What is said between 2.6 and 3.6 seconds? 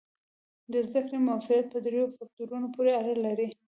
پورې اړه لري.